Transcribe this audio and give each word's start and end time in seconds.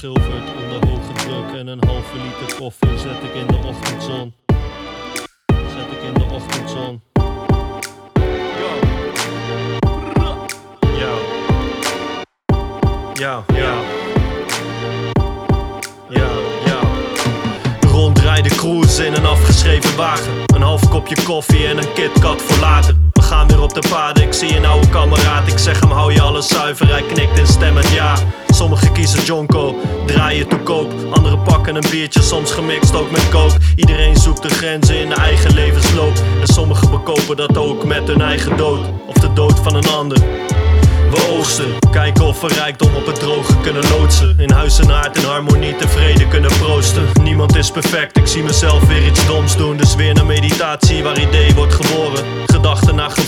geschilferd 0.00 0.62
onder 0.62 0.88
hoge 0.88 1.12
druk 1.12 1.58
en 1.58 1.66
een 1.66 1.82
halve 1.86 2.16
liter 2.16 2.56
koffie 2.56 2.98
zet 2.98 3.22
ik 3.22 3.34
in 3.34 3.46
de 3.46 3.56
ochtendzon. 3.66 4.34
Zet 5.46 5.90
ik 5.90 6.02
in 6.02 6.14
de 6.14 6.34
ochtendzon. 6.34 7.02
Yo. 8.58 8.72
Yo. 10.98 11.14
Yo, 13.14 13.44
yo. 16.08 16.28
Yo. 16.64 16.78
Rondrijden 17.88 18.56
cruise 18.56 19.06
in 19.06 19.14
een 19.14 19.26
afgeschreven 19.26 19.96
wagen. 19.96 20.32
Een 20.54 20.62
half 20.62 20.88
kopje 20.88 21.16
koffie 21.24 21.66
en 21.66 21.78
een 21.78 21.92
KitKat 21.92 22.42
voor 22.42 22.60
later. 22.60 22.94
We 23.12 23.22
gaan 23.22 23.48
weer 23.48 23.62
op 23.62 23.74
de 23.74 23.82
paden, 23.88 24.22
ik 24.22 24.32
zie 24.32 24.56
een 24.56 24.66
oude 24.66 24.88
kameraad. 24.88 25.48
Ik 25.48 25.58
zeg 25.58 25.80
hem 25.80 25.90
hou 25.90 26.12
je 26.12 26.20
alles 26.20 26.48
zuiver, 26.48 26.88
hij 26.88 27.02
knikt 27.02 27.38
instemmend 27.38 27.88
ja. 27.88 28.14
Sommigen 28.60 28.92
kiezen 28.92 29.24
Jonko, 29.24 29.74
draaien 30.06 30.48
te 30.48 30.56
koop. 30.56 30.92
Anderen 31.10 31.42
pakken 31.42 31.74
een 31.74 31.90
biertje, 31.90 32.22
soms 32.22 32.52
gemixt 32.52 32.94
ook 32.94 33.10
met 33.10 33.28
coke. 33.30 33.54
Iedereen 33.76 34.16
zoekt 34.16 34.42
de 34.42 34.48
grenzen 34.48 35.00
in 35.00 35.08
de 35.08 35.14
eigen 35.14 35.54
levensloop. 35.54 36.12
En 36.40 36.46
sommigen 36.46 36.90
bekopen 36.90 37.36
dat 37.36 37.56
ook 37.56 37.84
met 37.84 38.08
hun 38.08 38.20
eigen 38.20 38.56
dood. 38.56 38.80
Of 39.06 39.14
de 39.14 39.32
dood 39.32 39.58
van 39.58 39.74
een 39.74 39.88
ander. 39.88 40.18
We 41.10 41.36
oogsten, 41.38 41.66
kijken 41.90 42.24
of 42.24 42.40
we 42.40 42.48
rijkdom 42.48 42.94
op 42.94 43.06
het 43.06 43.20
droge 43.20 43.56
kunnen 43.62 43.82
loodsen. 43.88 44.34
In 44.38 44.50
huis 44.50 44.78
en 44.78 44.88
haard 44.88 45.16
in 45.16 45.24
harmonie 45.24 45.76
tevreden 45.76 46.28
kunnen 46.28 46.50
proosten. 46.58 47.02
Niemand 47.22 47.56
is 47.56 47.70
perfect, 47.70 48.16
ik 48.16 48.26
zie 48.26 48.42
mezelf 48.42 48.86
weer 48.86 49.06
iets 49.06 49.26
doms 49.26 49.56
doen. 49.56 49.76
Dus 49.76 49.94
weer 49.94 50.14
naar 50.14 50.26
meditatie 50.26 51.02
waar 51.02 51.20
idee 51.20 51.49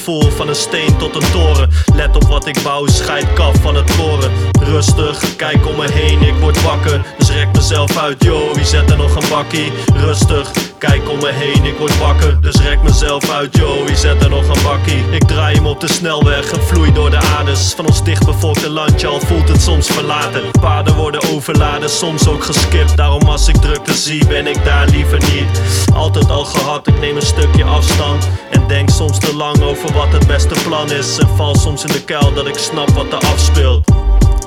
gevoel, 0.05 0.30
van 0.30 0.48
een 0.48 0.55
steen 0.55 0.97
tot 0.97 1.15
een 1.15 1.30
toren. 1.33 1.70
Let 1.95 2.16
op 2.16 2.24
wat 2.24 2.47
ik 2.47 2.62
bouw, 2.62 2.87
scheid 2.87 3.33
kaf 3.33 3.55
van 3.61 3.74
het 3.74 3.97
koren. 3.97 4.30
Rustig, 4.61 5.37
kijk 5.37 5.66
om 5.66 5.77
me 5.77 5.91
heen, 5.92 6.23
ik 6.23 6.34
word 6.34 6.62
wakker. 6.62 7.05
Dus 7.19 7.31
rek 7.31 7.48
mezelf 7.53 7.98
uit, 7.98 8.25
yo, 8.25 8.55
wie 8.55 8.64
zet 8.64 8.91
er 8.91 8.97
nog 8.97 9.17
een 9.17 9.28
bakkie? 9.28 9.72
Rustig, 9.94 10.50
kijk 10.78 11.11
om 11.11 11.19
me 11.19 11.33
heen, 11.33 11.64
ik 11.64 11.78
word 11.78 11.98
wakker. 11.98 12.41
Dus 12.41 12.56
rek 12.62 12.83
mezelf 12.83 13.31
uit, 13.31 13.56
yo, 13.56 13.84
wie 13.84 13.97
zet 13.97 14.22
er 14.22 14.31
nog 14.31 14.48
een 14.48 14.62
bakkie? 14.62 15.05
Ik 15.11 15.25
draai 15.27 15.55
hem 15.55 15.67
op 15.67 15.81
de 15.81 15.89
snelweg 15.89 16.53
en 16.53 16.62
vloei 16.62 16.92
door 16.92 17.11
de 17.11 17.20
aders 17.39 17.72
van 17.72 17.87
ons 17.87 18.05
dichtbevolkte 18.05 18.70
landje, 18.70 19.06
al 19.06 19.20
voelt 19.20 19.48
het 19.48 19.62
soms 19.62 19.87
verlaten. 19.87 20.42
Paden 20.61 20.94
worden 20.94 21.12
overladen, 21.48 21.91
soms 21.91 22.29
ook 22.29 22.45
geskipt. 22.45 22.97
Daarom 22.97 23.23
als 23.23 23.48
ik 23.48 23.57
drukte 23.57 23.95
zie, 23.95 24.27
ben 24.27 24.47
ik 24.47 24.65
daar 24.65 24.89
liever 24.89 25.19
niet. 25.19 25.61
Altijd 25.95 26.31
al 26.31 26.45
gehad, 26.45 26.87
ik 26.87 27.01
neem 27.01 27.17
een 27.17 27.23
stukje 27.23 27.65
afstand. 27.65 28.29
En 28.51 28.67
denk 28.67 28.91
soms 28.91 29.19
te 29.19 29.34
lang 29.37 29.62
over 29.62 29.93
wat 29.93 30.12
het 30.12 30.27
beste 30.27 30.55
plan 30.65 30.91
is. 30.91 31.19
En 31.19 31.29
val 31.37 31.55
soms 31.55 31.84
in 31.84 31.93
de 31.93 32.05
kuil 32.05 32.34
dat 32.34 32.47
ik 32.47 32.57
snap 32.57 32.91
wat 32.91 33.12
er 33.12 33.29
afspeelt. 33.29 33.89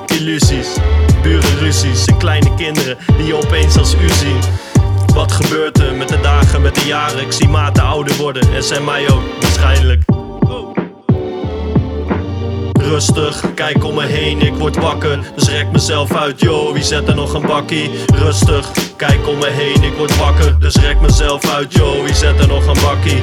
Illusies, 0.06 0.68
burenruzies 1.22 2.04
en 2.04 2.16
kleine 2.16 2.54
kinderen 2.54 2.96
die 3.16 3.26
je 3.26 3.36
opeens 3.36 3.78
als 3.78 3.94
u 3.94 4.08
zien. 4.08 4.40
Wat 5.14 5.32
gebeurt 5.32 5.78
er 5.78 5.94
met 5.94 6.08
de 6.08 6.20
dagen, 6.20 6.62
met 6.62 6.74
de 6.74 6.86
jaren? 6.86 7.20
Ik 7.20 7.32
zie 7.32 7.48
maten 7.48 7.82
ouder 7.82 8.16
worden 8.16 8.54
en 8.54 8.62
zij 8.62 8.80
mij 8.80 9.10
ook, 9.10 9.22
waarschijnlijk. 9.40 10.15
Rustig, 12.96 13.54
kijk 13.54 13.84
om 13.84 13.94
me 13.94 14.06
heen, 14.06 14.40
ik 14.40 14.54
word 14.54 14.76
wakker. 14.76 15.32
Dus 15.34 15.48
rek 15.48 15.70
mezelf 15.72 16.16
uit, 16.16 16.40
yo, 16.40 16.72
wie 16.72 16.82
zet 16.82 17.08
er 17.08 17.14
nog 17.14 17.34
een 17.34 17.46
bakkie? 17.46 17.90
Rustig, 18.14 18.70
kijk 18.96 19.28
om 19.28 19.38
me 19.38 19.46
heen, 19.46 19.82
ik 19.82 19.96
word 19.96 20.16
wakker. 20.16 20.58
Dus 20.58 20.76
rek 20.76 21.00
mezelf 21.00 21.50
uit, 21.50 21.72
yo, 21.72 22.02
wie 22.02 22.14
zet 22.14 22.40
er 22.40 22.48
nog 22.48 22.66
een 22.66 22.82
bakkie? 22.82 23.22